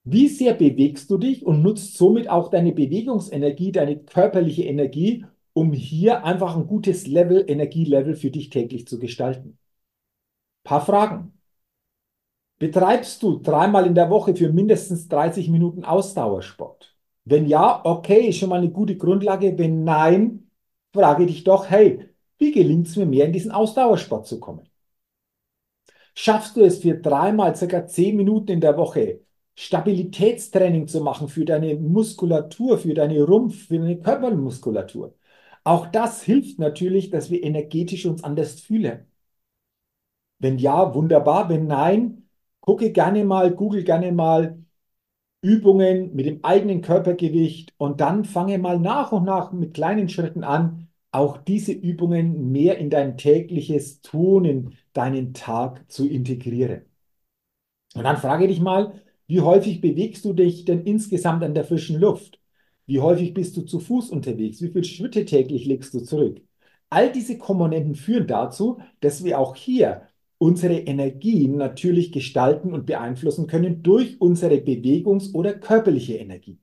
wie 0.04 0.28
sehr 0.28 0.54
bewegst 0.54 1.10
du 1.10 1.18
dich 1.18 1.44
und 1.44 1.62
nutzt 1.62 1.96
somit 1.96 2.28
auch 2.28 2.48
deine 2.48 2.72
Bewegungsenergie, 2.72 3.72
deine 3.72 3.98
körperliche 3.98 4.64
Energie, 4.64 5.26
um 5.52 5.72
hier 5.72 6.24
einfach 6.24 6.56
ein 6.56 6.66
gutes 6.66 7.06
Level, 7.06 7.44
Energielevel 7.46 8.14
für 8.16 8.30
dich 8.30 8.50
täglich 8.50 8.86
zu 8.86 8.98
gestalten? 8.98 9.58
Paar 10.64 10.84
Fragen. 10.84 11.32
Betreibst 12.58 13.22
du 13.22 13.38
dreimal 13.38 13.86
in 13.86 13.94
der 13.94 14.10
Woche 14.10 14.34
für 14.36 14.52
mindestens 14.52 15.08
30 15.08 15.48
Minuten 15.48 15.84
Ausdauersport? 15.84 16.94
Wenn 17.24 17.46
ja, 17.46 17.80
okay, 17.84 18.28
ist 18.28 18.38
schon 18.38 18.50
mal 18.50 18.58
eine 18.60 18.70
gute 18.70 18.96
Grundlage. 18.96 19.56
Wenn 19.58 19.84
nein, 19.84 20.50
frage 20.92 21.26
dich 21.26 21.44
doch, 21.44 21.70
hey, 21.70 22.08
wie 22.38 22.52
gelingt 22.52 22.88
es 22.88 22.96
mir 22.96 23.06
mehr 23.06 23.26
in 23.26 23.32
diesen 23.32 23.50
Ausdauersport 23.50 24.26
zu 24.26 24.40
kommen? 24.40 24.68
Schaffst 26.14 26.56
du 26.56 26.62
es 26.62 26.78
für 26.78 26.94
dreimal 26.94 27.56
circa 27.56 27.86
zehn 27.86 28.16
Minuten 28.16 28.52
in 28.52 28.60
der 28.60 28.76
Woche 28.76 29.20
Stabilitätstraining 29.60 30.88
zu 30.88 31.00
machen 31.02 31.28
für 31.28 31.44
deine 31.44 31.76
Muskulatur, 31.76 32.78
für 32.78 32.94
deine 32.94 33.22
Rumpf, 33.22 33.66
für 33.68 33.78
deine 33.78 34.00
Körpermuskulatur? 34.00 35.14
Auch 35.64 35.86
das 35.88 36.22
hilft 36.22 36.58
natürlich, 36.58 37.10
dass 37.10 37.30
wir 37.30 37.42
energetisch 37.42 38.06
uns 38.06 38.24
anders 38.24 38.60
fühlen. 38.60 39.06
Wenn 40.38 40.58
ja, 40.58 40.94
wunderbar. 40.94 41.48
Wenn 41.48 41.66
nein, 41.66 42.28
gucke 42.60 42.92
gerne 42.92 43.24
mal, 43.24 43.50
google 43.54 43.84
gerne 43.84 44.12
mal 44.12 44.64
Übungen 45.42 46.14
mit 46.14 46.26
dem 46.26 46.44
eigenen 46.44 46.82
Körpergewicht 46.82 47.74
und 47.78 48.00
dann 48.00 48.24
fange 48.24 48.58
mal 48.58 48.78
nach 48.80 49.12
und 49.12 49.24
nach 49.24 49.52
mit 49.52 49.74
kleinen 49.74 50.08
Schritten 50.08 50.44
an, 50.44 50.88
auch 51.12 51.38
diese 51.38 51.72
Übungen 51.72 52.52
mehr 52.52 52.78
in 52.78 52.90
dein 52.90 53.16
tägliches 53.18 54.02
Tun, 54.02 54.44
in 54.46 54.76
deinen 54.94 55.34
Tag 55.34 55.90
zu 55.90 56.08
integrieren. 56.08 56.82
Und 57.94 58.04
dann 58.04 58.16
frage 58.16 58.46
dich 58.48 58.60
mal, 58.60 59.00
wie 59.30 59.40
häufig 59.40 59.80
bewegst 59.80 60.24
du 60.24 60.32
dich 60.34 60.64
denn 60.64 60.84
insgesamt 60.84 61.42
an 61.44 61.54
der 61.54 61.64
frischen 61.64 61.98
Luft? 62.00 62.40
Wie 62.86 63.00
häufig 63.00 63.34
bist 63.34 63.56
du 63.56 63.62
zu 63.62 63.80
Fuß 63.80 64.10
unterwegs? 64.10 64.60
Wie 64.62 64.68
viele 64.70 64.84
Schritte 64.84 65.24
täglich 65.24 65.66
legst 65.66 65.94
du 65.94 66.00
zurück? 66.00 66.42
All 66.90 67.12
diese 67.12 67.38
Komponenten 67.38 67.94
führen 67.94 68.26
dazu, 68.26 68.80
dass 69.00 69.24
wir 69.24 69.38
auch 69.38 69.56
hier 69.56 70.08
unsere 70.38 70.78
Energien 70.78 71.56
natürlich 71.56 72.12
gestalten 72.12 72.72
und 72.72 72.86
beeinflussen 72.86 73.46
können 73.46 73.82
durch 73.82 74.20
unsere 74.20 74.56
Bewegungs- 74.56 75.32
oder 75.34 75.54
körperliche 75.54 76.16
Energie. 76.16 76.58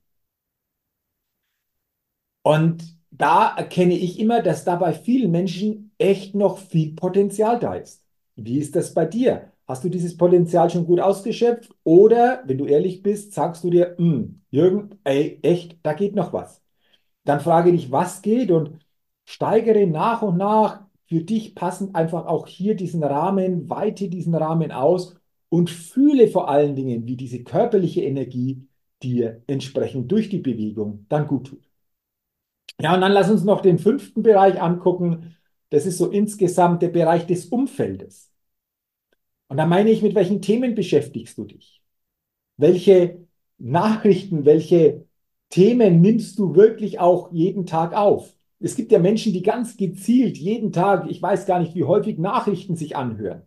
Und 2.42 2.96
da 3.10 3.54
erkenne 3.56 3.94
ich 3.96 4.18
immer, 4.18 4.42
dass 4.42 4.64
da 4.64 4.76
bei 4.76 4.92
vielen 4.92 5.30
Menschen 5.30 5.92
echt 5.98 6.34
noch 6.34 6.58
viel 6.58 6.94
Potenzial 6.94 7.58
da 7.58 7.74
ist. 7.74 8.04
Wie 8.36 8.58
ist 8.58 8.76
das 8.76 8.94
bei 8.94 9.06
dir? 9.06 9.52
Hast 9.68 9.84
du 9.84 9.90
dieses 9.90 10.16
Potenzial 10.16 10.70
schon 10.70 10.86
gut 10.86 11.00
ausgeschöpft? 11.00 11.74
Oder, 11.84 12.42
wenn 12.46 12.58
du 12.58 12.66
ehrlich 12.66 13.02
bist, 13.02 13.34
sagst 13.34 13.62
du 13.64 13.70
dir, 13.70 13.94
hm, 13.98 14.42
Jürgen, 14.50 14.98
ey, 15.04 15.38
echt, 15.42 15.78
da 15.82 15.92
geht 15.92 16.14
noch 16.16 16.32
was. 16.32 16.62
Dann 17.24 17.40
frage 17.40 17.72
dich, 17.72 17.92
was 17.92 18.22
geht 18.22 18.50
und 18.50 18.78
steigere 19.26 19.86
nach 19.86 20.22
und 20.22 20.38
nach 20.38 20.82
für 21.06 21.22
dich 21.22 21.54
passend 21.54 21.94
einfach 21.96 22.26
auch 22.26 22.46
hier 22.46 22.76
diesen 22.76 23.02
Rahmen, 23.04 23.68
weite 23.70 24.08
diesen 24.08 24.34
Rahmen 24.34 24.72
aus 24.72 25.16
und 25.50 25.70
fühle 25.70 26.28
vor 26.28 26.48
allen 26.48 26.74
Dingen, 26.76 27.06
wie 27.06 27.16
diese 27.16 27.42
körperliche 27.44 28.02
Energie 28.02 28.66
dir 29.02 29.42
entsprechend 29.46 30.10
durch 30.12 30.28
die 30.28 30.38
Bewegung 30.38 31.06
dann 31.08 31.26
gut 31.26 31.48
tut. 31.48 31.68
Ja, 32.80 32.94
und 32.94 33.00
dann 33.00 33.12
lass 33.12 33.30
uns 33.30 33.44
noch 33.44 33.60
den 33.60 33.78
fünften 33.78 34.22
Bereich 34.22 34.60
angucken. 34.60 35.36
Das 35.70 35.84
ist 35.86 35.98
so 35.98 36.10
insgesamt 36.10 36.82
der 36.82 36.88
Bereich 36.88 37.26
des 37.26 37.46
Umfeldes. 37.46 38.32
Und 39.48 39.56
da 39.56 39.66
meine 39.66 39.90
ich, 39.90 40.02
mit 40.02 40.14
welchen 40.14 40.42
Themen 40.42 40.74
beschäftigst 40.74 41.36
du 41.38 41.44
dich? 41.44 41.82
Welche 42.56 43.26
Nachrichten, 43.58 44.44
welche 44.44 45.06
Themen 45.50 46.00
nimmst 46.00 46.38
du 46.38 46.54
wirklich 46.54 47.00
auch 47.00 47.32
jeden 47.32 47.66
Tag 47.66 47.94
auf? 47.94 48.34
Es 48.60 48.76
gibt 48.76 48.92
ja 48.92 48.98
Menschen, 48.98 49.32
die 49.32 49.42
ganz 49.42 49.76
gezielt 49.76 50.36
jeden 50.36 50.72
Tag, 50.72 51.10
ich 51.10 51.22
weiß 51.22 51.46
gar 51.46 51.60
nicht, 51.60 51.74
wie 51.74 51.84
häufig 51.84 52.18
Nachrichten 52.18 52.76
sich 52.76 52.96
anhören. 52.96 53.42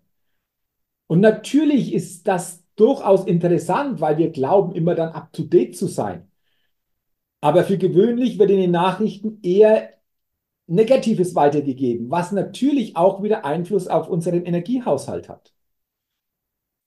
Und 1.08 1.20
natürlich 1.20 1.93
ist 1.93 2.27
das 2.27 2.63
durchaus 2.75 3.25
interessant, 3.25 4.00
weil 4.00 4.17
wir 4.17 4.31
glauben, 4.31 4.74
immer 4.74 4.96
dann 4.96 5.10
up-to-date 5.10 5.75
zu 5.75 5.88
sein. 5.88 6.31
Aber 7.41 7.63
für 7.63 7.77
gewöhnlich 7.77 8.39
wird 8.39 8.51
in 8.51 8.60
den 8.60 8.72
Nachrichten 8.72 9.39
eher 9.43 9.89
Negatives 10.67 11.36
weitergegeben, 11.36 12.10
was 12.10 12.31
natürlich 12.31 12.96
auch 12.96 13.22
wieder 13.24 13.43
Einfluss 13.46 13.88
auf 13.88 14.08
unseren 14.08 14.46
Energiehaushalt 14.46 15.27
hat. 15.27 15.53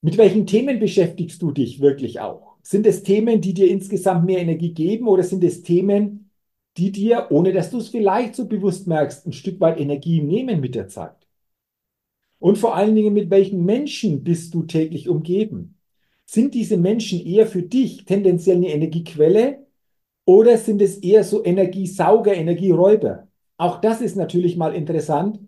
Mit 0.05 0.19
welchen 0.19 0.45
Themen 0.45 0.77
beschäftigst 0.77 1.41
du 1.41 1.49
dich 1.49 1.81
wirklich 1.81 2.19
auch? 2.19 2.57
Sind 2.61 2.85
es 2.85 3.01
Themen, 3.01 3.41
die 3.41 3.55
dir 3.55 3.67
insgesamt 3.67 4.23
mehr 4.23 4.37
Energie 4.37 4.71
geben 4.71 5.07
oder 5.07 5.23
sind 5.23 5.43
es 5.43 5.63
Themen, 5.63 6.29
die 6.77 6.91
dir, 6.91 7.29
ohne 7.31 7.51
dass 7.51 7.71
du 7.71 7.79
es 7.79 7.89
vielleicht 7.89 8.35
so 8.35 8.47
bewusst 8.47 8.85
merkst, 8.85 9.25
ein 9.25 9.33
Stück 9.33 9.59
weit 9.59 9.79
Energie 9.79 10.21
nehmen 10.21 10.59
mit 10.59 10.75
der 10.75 10.89
Zeit. 10.89 11.15
Und 12.37 12.59
vor 12.59 12.75
allen 12.75 12.93
Dingen, 12.93 13.15
mit 13.15 13.31
welchen 13.31 13.65
Menschen 13.65 14.23
bist 14.23 14.53
du 14.53 14.61
täglich 14.61 15.09
umgeben? 15.09 15.79
Sind 16.23 16.53
diese 16.53 16.77
Menschen 16.77 17.25
eher 17.25 17.47
für 17.47 17.63
dich 17.63 18.05
tendenziell 18.05 18.57
eine 18.57 18.69
Energiequelle 18.69 19.65
oder 20.23 20.59
sind 20.59 20.83
es 20.83 20.99
eher 20.99 21.23
so 21.23 21.43
Energiesauger, 21.43 22.35
Energieräuber? 22.35 23.27
Auch 23.57 23.81
das 23.81 24.01
ist 24.01 24.17
natürlich 24.17 24.55
mal 24.55 24.75
interessant, 24.75 25.39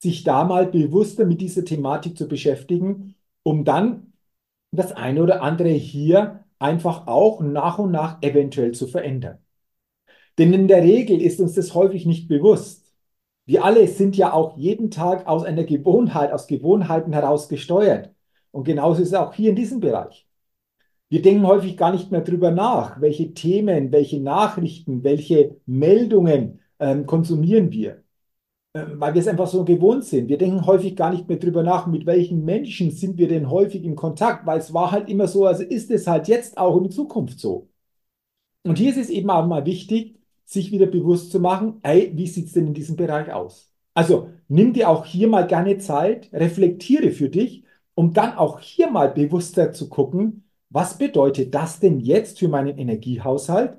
sich 0.00 0.24
da 0.24 0.42
mal 0.42 0.66
bewusster 0.66 1.26
mit 1.26 1.40
dieser 1.40 1.64
Thematik 1.64 2.18
zu 2.18 2.26
beschäftigen, 2.26 3.14
um 3.50 3.64
dann 3.64 4.12
das 4.70 4.92
eine 4.92 5.22
oder 5.24 5.42
andere 5.42 5.70
hier 5.70 6.44
einfach 6.60 7.08
auch 7.08 7.40
nach 7.40 7.80
und 7.80 7.90
nach 7.90 8.22
eventuell 8.22 8.72
zu 8.72 8.86
verändern. 8.86 9.38
Denn 10.38 10.52
in 10.52 10.68
der 10.68 10.84
Regel 10.84 11.20
ist 11.20 11.40
uns 11.40 11.54
das 11.54 11.74
häufig 11.74 12.06
nicht 12.06 12.28
bewusst. 12.28 12.94
Wir 13.46 13.64
alle 13.64 13.88
sind 13.88 14.16
ja 14.16 14.32
auch 14.32 14.56
jeden 14.56 14.92
Tag 14.92 15.26
aus 15.26 15.42
einer 15.42 15.64
Gewohnheit, 15.64 16.32
aus 16.32 16.46
Gewohnheiten 16.46 17.12
heraus 17.12 17.48
gesteuert. 17.48 18.14
Und 18.52 18.64
genauso 18.64 19.02
ist 19.02 19.08
es 19.08 19.14
auch 19.14 19.34
hier 19.34 19.50
in 19.50 19.56
diesem 19.56 19.80
Bereich. 19.80 20.28
Wir 21.08 21.20
denken 21.20 21.44
häufig 21.44 21.76
gar 21.76 21.90
nicht 21.90 22.12
mehr 22.12 22.20
drüber 22.20 22.52
nach, 22.52 23.00
welche 23.00 23.34
Themen, 23.34 23.90
welche 23.90 24.20
Nachrichten, 24.20 25.02
welche 25.02 25.56
Meldungen 25.66 26.60
ähm, 26.78 27.04
konsumieren 27.06 27.72
wir, 27.72 28.04
weil 28.72 29.14
wir 29.14 29.20
es 29.20 29.28
einfach 29.28 29.48
so 29.48 29.64
gewohnt 29.64 30.04
sind. 30.04 30.28
Wir 30.28 30.38
denken 30.38 30.64
häufig 30.66 30.94
gar 30.96 31.10
nicht 31.10 31.28
mehr 31.28 31.38
drüber 31.38 31.62
nach, 31.62 31.86
mit 31.86 32.06
welchen 32.06 32.44
Menschen 32.44 32.90
sind 32.90 33.18
wir 33.18 33.28
denn 33.28 33.50
häufig 33.50 33.84
in 33.84 33.96
Kontakt, 33.96 34.46
weil 34.46 34.58
es 34.60 34.72
war 34.72 34.92
halt 34.92 35.08
immer 35.08 35.26
so, 35.26 35.46
also 35.46 35.64
ist 35.64 35.90
es 35.90 36.06
halt 36.06 36.28
jetzt 36.28 36.56
auch 36.56 36.76
in 36.80 36.90
Zukunft 36.90 37.40
so. 37.40 37.68
Und 38.64 38.78
hier 38.78 38.90
ist 38.90 38.98
es 38.98 39.10
eben 39.10 39.30
auch 39.30 39.46
mal 39.46 39.64
wichtig, 39.66 40.18
sich 40.44 40.70
wieder 40.72 40.86
bewusst 40.86 41.32
zu 41.32 41.40
machen, 41.40 41.78
ey, 41.82 42.12
wie 42.14 42.26
sieht 42.26 42.46
es 42.46 42.52
denn 42.52 42.68
in 42.68 42.74
diesem 42.74 42.96
Bereich 42.96 43.32
aus? 43.32 43.72
Also 43.94 44.30
nimm 44.48 44.72
dir 44.72 44.88
auch 44.88 45.04
hier 45.06 45.28
mal 45.28 45.46
gerne 45.46 45.78
Zeit, 45.78 46.30
reflektiere 46.32 47.10
für 47.10 47.28
dich, 47.28 47.64
um 47.94 48.12
dann 48.12 48.34
auch 48.34 48.60
hier 48.60 48.90
mal 48.90 49.10
bewusster 49.10 49.72
zu 49.72 49.88
gucken, 49.88 50.44
was 50.68 50.98
bedeutet 50.98 51.54
das 51.54 51.80
denn 51.80 52.00
jetzt 52.00 52.38
für 52.38 52.48
meinen 52.48 52.78
Energiehaushalt? 52.78 53.76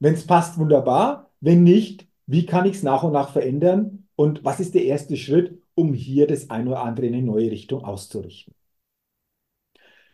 Wenn 0.00 0.14
es 0.14 0.26
passt, 0.26 0.58
wunderbar. 0.58 1.30
Wenn 1.40 1.62
nicht, 1.64 2.08
wie 2.26 2.46
kann 2.46 2.66
ich 2.66 2.76
es 2.76 2.82
nach 2.82 3.02
und 3.04 3.12
nach 3.12 3.30
verändern? 3.32 3.97
Und 4.18 4.44
was 4.44 4.58
ist 4.58 4.74
der 4.74 4.82
erste 4.82 5.16
Schritt, 5.16 5.62
um 5.76 5.94
hier 5.94 6.26
das 6.26 6.50
eine 6.50 6.70
oder 6.70 6.82
andere 6.82 7.06
in 7.06 7.14
eine 7.14 7.22
neue 7.22 7.52
Richtung 7.52 7.84
auszurichten? 7.84 8.52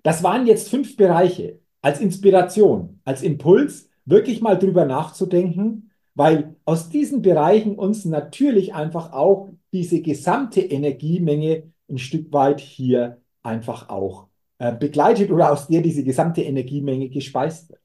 Das 0.02 0.22
waren 0.22 0.46
jetzt 0.46 0.68
fünf 0.68 0.96
Bereiche 0.96 1.60
als 1.80 2.00
Inspiration, 2.00 3.00
als 3.06 3.22
Impuls, 3.22 3.88
wirklich 4.04 4.42
mal 4.42 4.58
drüber 4.58 4.84
nachzudenken, 4.84 5.90
weil 6.14 6.54
aus 6.66 6.90
diesen 6.90 7.22
Bereichen 7.22 7.76
uns 7.76 8.04
natürlich 8.04 8.74
einfach 8.74 9.14
auch 9.14 9.48
diese 9.72 10.02
gesamte 10.02 10.60
Energiemenge 10.60 11.72
ein 11.88 11.96
Stück 11.96 12.30
weit 12.30 12.60
hier 12.60 13.22
einfach 13.42 13.88
auch 13.88 14.28
äh, 14.58 14.76
begleitet 14.76 15.30
oder 15.30 15.50
aus 15.50 15.68
der 15.68 15.80
diese 15.80 16.04
gesamte 16.04 16.42
Energiemenge 16.42 17.08
gespeist 17.08 17.70
wird. 17.70 17.80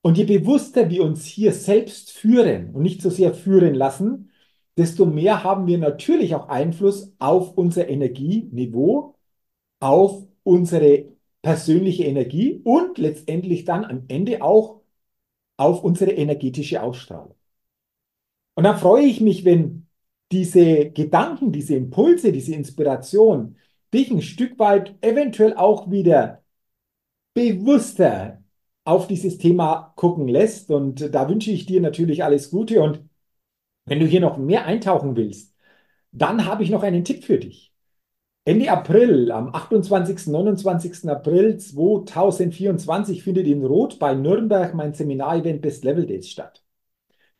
Und 0.00 0.16
je 0.16 0.24
bewusster 0.24 0.88
wir 0.88 1.02
uns 1.02 1.24
hier 1.24 1.52
selbst 1.52 2.12
führen 2.12 2.70
und 2.72 2.82
nicht 2.82 3.02
so 3.02 3.10
sehr 3.10 3.34
führen 3.34 3.74
lassen, 3.74 4.27
desto 4.78 5.06
mehr 5.06 5.44
haben 5.44 5.66
wir 5.66 5.78
natürlich 5.78 6.34
auch 6.34 6.48
Einfluss 6.48 7.12
auf 7.18 7.56
unser 7.58 7.88
Energieniveau, 7.88 9.16
auf 9.80 10.26
unsere 10.44 11.06
persönliche 11.42 12.04
Energie 12.04 12.60
und 12.64 12.98
letztendlich 12.98 13.64
dann 13.64 13.84
am 13.84 14.04
Ende 14.08 14.42
auch 14.42 14.82
auf 15.56 15.82
unsere 15.84 16.12
energetische 16.12 16.82
Ausstrahlung. 16.82 17.34
Und 18.54 18.64
dann 18.64 18.78
freue 18.78 19.04
ich 19.04 19.20
mich, 19.20 19.44
wenn 19.44 19.86
diese 20.32 20.90
Gedanken, 20.90 21.52
diese 21.52 21.74
Impulse, 21.76 22.32
diese 22.32 22.54
Inspiration 22.54 23.56
dich 23.94 24.10
ein 24.10 24.22
Stück 24.22 24.58
weit 24.58 24.96
eventuell 25.00 25.54
auch 25.54 25.90
wieder 25.90 26.42
bewusster 27.34 28.42
auf 28.84 29.06
dieses 29.06 29.38
Thema 29.38 29.92
gucken 29.96 30.28
lässt. 30.28 30.70
Und 30.70 31.14
da 31.14 31.28
wünsche 31.28 31.50
ich 31.50 31.66
dir 31.66 31.80
natürlich 31.80 32.24
alles 32.24 32.50
Gute. 32.50 32.82
Und 32.82 33.08
wenn 33.88 34.00
du 34.00 34.06
hier 34.06 34.20
noch 34.20 34.38
mehr 34.38 34.66
eintauchen 34.66 35.16
willst, 35.16 35.54
dann 36.12 36.46
habe 36.46 36.62
ich 36.64 36.70
noch 36.70 36.82
einen 36.82 37.04
Tipp 37.04 37.24
für 37.24 37.38
dich. 37.38 37.72
Ende 38.44 38.70
April, 38.70 39.30
am 39.32 39.54
28. 39.54 40.28
29. 40.28 41.08
April 41.10 41.58
2024 41.58 43.22
findet 43.22 43.46
in 43.46 43.64
Rot 43.64 43.98
bei 43.98 44.14
Nürnberg 44.14 44.74
mein 44.74 44.94
Seminarevent 44.94 45.60
Best 45.62 45.84
Level 45.84 46.06
Days 46.06 46.30
statt 46.30 46.64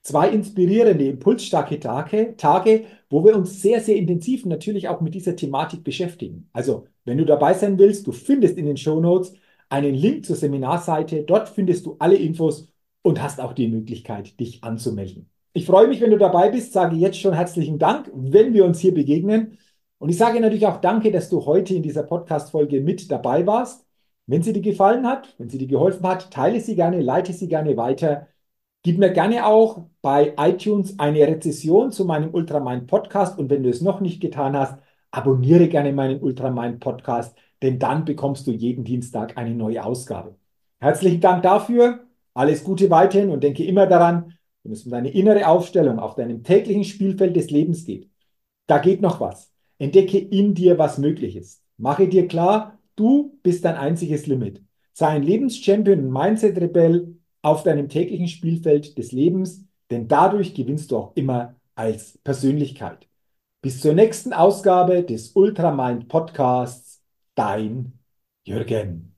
zwei 0.09 0.31
inspirierende, 0.31 1.07
impulsstarke 1.07 1.79
Tage, 1.81 2.35
Tage, 2.37 2.85
wo 3.11 3.25
wir 3.25 3.37
uns 3.37 3.61
sehr, 3.61 3.81
sehr 3.81 3.96
intensiv 3.96 4.46
natürlich 4.46 4.88
auch 4.88 5.01
mit 5.01 5.14
dieser 5.14 5.37
Thematik 5.37 5.85
beschäftigen. 5.85 6.49
Also, 6.53 6.87
wenn 7.05 7.18
du 7.18 7.25
dabei 7.27 7.55
sein 7.55 7.79
willst, 7.79 8.07
du 8.07 8.12
findest 8.12 8.57
in 8.59 8.66
den 8.66 8.77
Show 8.77 9.01
Notes 9.01 9.35
einen 9.68 9.94
Link 9.94 10.25
zur 10.25 10.37
Seminarseite. 10.37 11.25
Dort 11.25 11.49
findest 11.51 11.87
du 11.87 11.96
alle 11.99 12.16
Infos 12.16 12.68
und 13.03 13.22
hast 13.22 13.40
auch 13.40 13.53
die 13.53 13.68
Möglichkeit, 13.68 14.38
dich 14.40 14.64
anzumelden. 14.64 15.31
Ich 15.59 15.66
freue 15.66 15.88
mich, 15.88 16.01
wenn 16.01 16.12
du 16.12 16.18
dabei 16.18 16.51
bist, 16.51 16.73
sage 16.73 16.94
jetzt 16.94 17.18
schon 17.18 17.33
herzlichen 17.33 17.81
Dank, 17.81 18.09
wenn 18.14 18.55
wir 18.55 18.64
uns 18.64 18.79
hier 18.79 18.94
begegnen. 18.94 19.59
Und 19.99 20.09
ich 20.09 20.16
sage 20.16 20.38
natürlich 20.38 20.68
auch 20.68 20.81
Danke, 20.81 21.11
dass 21.11 21.29
du 21.31 21.44
heute 21.47 21.75
in 21.75 21.83
dieser 21.83 22.05
Podcast-Folge 22.05 22.81
mit 22.81 23.11
dabei 23.11 23.44
warst. 23.44 23.85
Wenn 24.27 24.40
sie 24.44 24.53
dir 24.53 24.62
gefallen 24.62 25.05
hat, 25.05 25.35
wenn 25.37 25.49
sie 25.49 25.59
dir 25.59 25.66
geholfen 25.66 26.07
hat, 26.07 26.31
teile 26.31 26.61
sie 26.61 26.77
gerne, 26.77 27.01
leite 27.01 27.33
sie 27.33 27.49
gerne 27.49 27.77
weiter. 27.77 28.29
Gib 28.85 28.99
mir 28.99 29.11
gerne 29.11 29.47
auch 29.47 29.88
bei 30.01 30.33
iTunes 30.38 30.97
eine 31.01 31.27
Rezession 31.27 31.90
zu 31.90 32.05
meinem 32.05 32.33
Ultramind 32.33 32.87
Podcast 32.87 33.37
und 33.37 33.51
wenn 33.51 33.64
du 33.64 33.68
es 33.68 33.83
noch 33.83 34.01
nicht 34.01 34.21
getan 34.21 34.57
hast, 34.57 34.79
abonniere 35.11 35.66
gerne 35.66 35.92
meinen 35.92 36.21
Ultramind 36.21 36.79
Podcast, 36.79 37.37
denn 37.62 37.81
dann 37.81 38.05
bekommst 38.05 38.47
du 38.47 38.53
jeden 38.53 38.85
Dienstag 38.85 39.37
eine 39.37 39.57
neue 39.57 39.85
Ausgabe. 39.85 40.37
Herzlichen 40.79 41.21
Dank 41.21 41.42
dafür, 41.42 42.07
alles 42.33 42.62
Gute 42.62 42.90
weiterhin 42.90 43.31
und 43.31 43.42
denke 43.42 43.64
immer 43.64 43.88
daran, 43.88 44.38
wenn 44.62 44.73
es 44.73 44.85
um 44.85 44.90
deine 44.90 45.11
innere 45.11 45.47
Aufstellung 45.47 45.99
auf 45.99 46.14
deinem 46.14 46.42
täglichen 46.42 46.85
Spielfeld 46.85 47.37
des 47.37 47.51
Lebens 47.51 47.85
geht, 47.85 48.11
da 48.66 48.79
geht 48.79 49.01
noch 49.01 49.21
was. 49.21 49.53
Entdecke 49.79 50.18
in 50.18 50.55
dir, 50.55 50.79
was 50.79 50.99
möglich 50.99 51.37
ist. 51.37 51.62
Mache 51.77 52.09
dir 52.09 52.27
klar, 52.27 52.79
du 52.97 53.38
bist 53.42 53.64
dein 53.64 53.77
einziges 53.77 54.27
Limit. 54.27 54.62
Sei 54.92 55.07
ein 55.07 55.23
Lebenschampion 55.23 56.01
und 56.01 56.12
Mindset-Rebell 56.12 57.16
auf 57.42 57.62
deinem 57.62 57.88
täglichen 57.88 58.29
Spielfeld 58.29 58.99
des 58.99 59.12
Lebens, 59.12 59.64
denn 59.90 60.09
dadurch 60.09 60.55
gewinnst 60.55 60.90
du 60.90 60.97
auch 60.97 61.16
immer 61.16 61.55
als 61.75 62.18
Persönlichkeit. 62.25 63.09
Bis 63.62 63.81
zur 63.81 63.94
nächsten 63.94 64.33
Ausgabe 64.33 65.05
des 65.05 65.33
Ultramind 65.33 66.09
Podcasts, 66.09 67.03
dein 67.35 67.92
Jürgen. 68.44 69.17